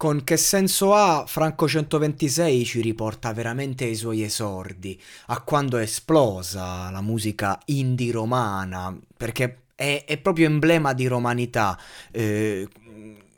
[0.00, 5.82] Con che senso ha Franco 126 ci riporta veramente ai suoi esordi, a quando è
[5.82, 11.78] esplosa la musica indie romana, perché è, è proprio emblema di romanità.
[12.12, 12.66] Eh,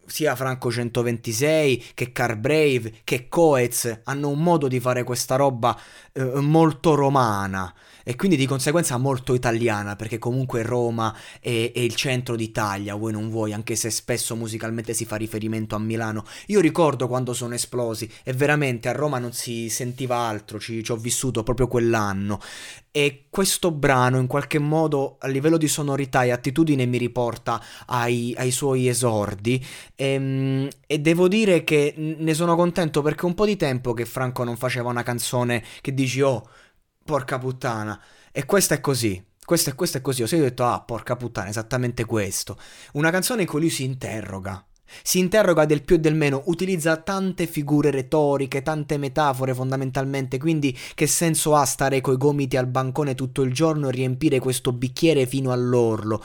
[0.07, 5.77] sia Franco 126 che Carbrave che Coez hanno un modo di fare questa roba
[6.13, 7.75] eh, molto romana
[8.05, 13.13] e quindi di conseguenza molto italiana, perché comunque Roma è, è, il centro d'Italia, vuoi
[13.13, 16.25] non vuoi, anche se spesso musicalmente si fa riferimento a Milano.
[16.47, 20.93] Io ricordo quando sono esplosi e veramente a Roma non si sentiva altro, ci, ci
[20.93, 22.41] ho vissuto proprio quell'anno.
[22.95, 28.35] E questo brano in qualche modo a livello di sonorità e attitudine mi riporta ai,
[28.37, 29.65] ai suoi esordi
[29.95, 34.05] e, ehm, e, devo dire che ne sono contento perché un po' di tempo che
[34.05, 36.47] Franco non faceva una canzone che dici oh
[37.05, 38.01] porca puttana.
[38.31, 39.23] E questa è così.
[39.45, 40.23] Questo è, questo è così.
[40.23, 42.57] Ho sempre detto, ah, porca puttana, esattamente questo.
[42.93, 44.65] Una canzone in cui lui si interroga.
[45.03, 50.77] Si interroga del più e del meno, utilizza tante figure retoriche, tante metafore fondamentalmente, quindi
[50.95, 55.27] che senso ha stare coi gomiti al bancone tutto il giorno e riempire questo bicchiere
[55.27, 56.23] fino all'orlo?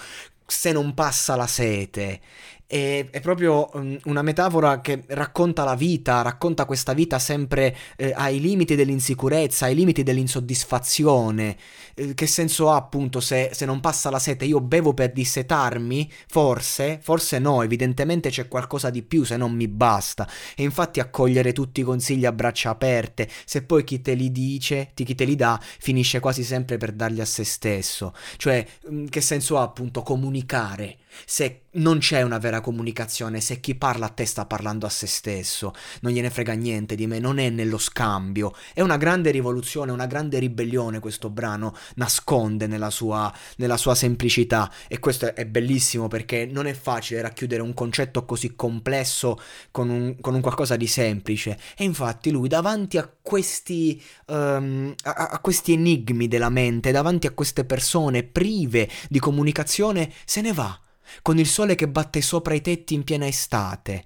[0.47, 2.21] se non passa la sete.
[2.69, 8.11] È, è proprio um, una metafora che racconta la vita, racconta questa vita sempre eh,
[8.13, 11.55] ai limiti dell'insicurezza, ai limiti dell'insoddisfazione.
[11.93, 14.43] Eh, che senso ha appunto se, se, non passa la sete?
[14.43, 16.11] Io bevo per dissetarmi?
[16.27, 16.99] Forse?
[17.01, 20.27] Forse no, evidentemente c'è qualcosa di più se non mi basta.
[20.53, 24.91] E infatti accogliere tutti i consigli a braccia aperte, se poi chi te li dice,
[24.93, 28.13] chi te li dà, finisce quasi sempre per darli a se stesso.
[28.35, 30.97] Cioè, mm, che senso ha appunto comunicare?
[31.25, 35.07] se non c'è una vera comunicazione, se chi parla a te sta parlando a se
[35.07, 38.53] stesso, non gliene frega niente di me, non è nello scambio.
[38.73, 44.71] È una grande rivoluzione, una grande ribellione questo brano nasconde nella sua, nella sua semplicità
[44.87, 49.39] e questo è bellissimo perché non è facile racchiudere un concetto così complesso
[49.71, 51.57] con un, con un qualcosa di semplice.
[51.75, 57.31] E infatti lui davanti a questi, um, a, a questi enigmi della mente, davanti a
[57.31, 60.79] queste persone prive di comunicazione, se ne va
[61.21, 64.05] con il sole che batte sopra i tetti in piena estate.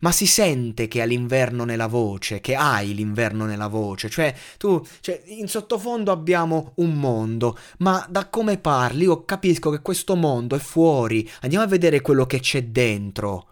[0.00, 4.84] Ma si sente che ha l'inverno nella voce, che hai l'inverno nella voce, cioè tu,
[5.00, 10.54] cioè, in sottofondo abbiamo un mondo, ma da come parli io capisco che questo mondo
[10.54, 13.46] è fuori, andiamo a vedere quello che c'è dentro.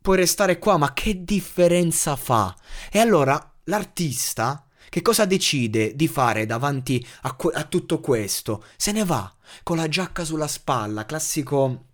[0.00, 2.54] Puoi restare qua, ma che differenza fa?
[2.92, 8.64] E allora l'artista che cosa decide di fare davanti a, a tutto questo?
[8.76, 9.32] Se ne va
[9.62, 11.85] con la giacca sulla spalla, classico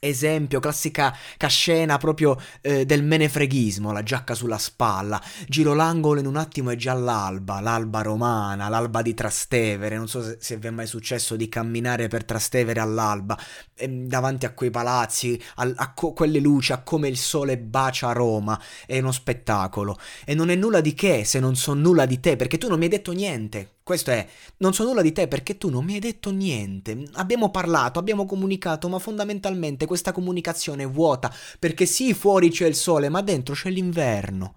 [0.00, 1.14] esempio, classica
[1.46, 6.76] scena proprio eh, del menefreghismo, la giacca sulla spalla, giro l'angolo in un attimo è
[6.76, 11.36] già l'alba, l'alba romana, l'alba di Trastevere, non so se, se vi è mai successo
[11.36, 13.38] di camminare per Trastevere all'alba,
[13.74, 18.12] eh, davanti a quei palazzi, a, a co- quelle luci, a come il sole bacia
[18.12, 19.98] Roma, è uno spettacolo.
[20.24, 22.78] E non è nulla di che se non so nulla di te, perché tu non
[22.78, 24.24] mi hai detto niente, questo è,
[24.58, 27.08] non so nulla di te perché tu non mi hai detto niente.
[27.14, 32.76] Abbiamo parlato, abbiamo comunicato, ma fondamentalmente questa comunicazione è vuota, perché sì, fuori c'è il
[32.76, 34.54] sole, ma dentro c'è l'inverno.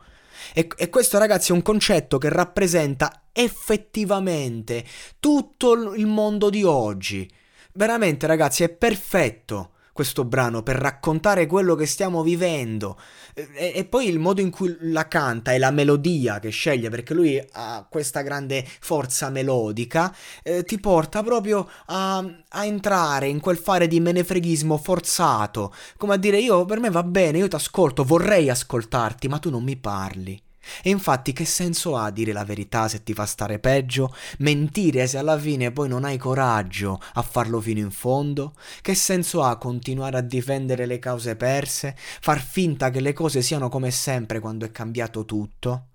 [0.54, 4.86] E, e questo ragazzi è un concetto che rappresenta effettivamente
[5.20, 7.28] tutto il mondo di oggi.
[7.74, 13.00] Veramente ragazzi è perfetto questo brano per raccontare quello che stiamo vivendo.
[13.34, 17.14] E, e, poi il modo in cui la canta e la melodia che sceglie, perché
[17.14, 22.18] lui ha questa grande forza melodica, eh, ti porta proprio a,
[22.50, 25.74] a, entrare in quel fare di menefreghismo forzato.
[25.98, 29.50] Come a dire, io per me va bene, io ti ascolto, vorrei ascoltarti, ma tu
[29.50, 30.43] non mi parli.
[30.82, 34.14] E infatti che senso ha dire la verità se ti fa stare peggio?
[34.40, 38.54] Mentire se alla fine poi non hai coraggio a farlo fino in fondo?
[38.82, 41.96] Che senso ha continuare a difendere le cause perse?
[41.98, 45.88] Far finta che le cose siano come sempre quando è cambiato tutto?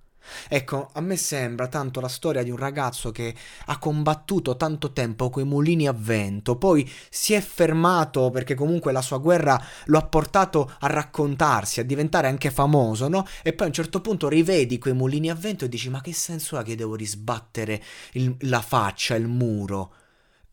[0.48, 3.34] Ecco, a me sembra tanto la storia di un ragazzo che
[3.66, 9.02] ha combattuto tanto tempo coi mulini a vento, poi si è fermato perché comunque la
[9.02, 13.26] sua guerra lo ha portato a raccontarsi, a diventare anche famoso, no?
[13.42, 16.12] E poi a un certo punto rivedi quei mulini a vento e dici ma che
[16.12, 17.82] senso ha che devo risbattere
[18.12, 19.92] il, la faccia, il muro?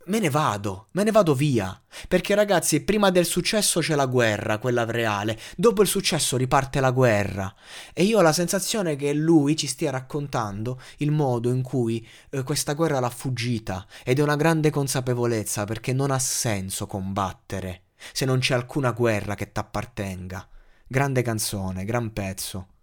[0.07, 1.79] Me ne vado, me ne vado via.
[2.07, 6.91] Perché ragazzi, prima del successo c'è la guerra, quella reale, dopo il successo riparte la
[6.91, 7.53] guerra.
[7.93, 12.43] E io ho la sensazione che lui ci stia raccontando il modo in cui eh,
[12.43, 18.25] questa guerra l'ha fuggita ed è una grande consapevolezza perché non ha senso combattere se
[18.25, 20.47] non c'è alcuna guerra che t'appartenga.
[20.87, 22.74] Grande canzone, gran pezzo.